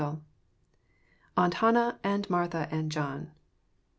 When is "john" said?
2.91-3.29